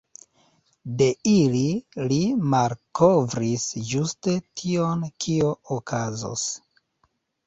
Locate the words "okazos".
5.77-6.47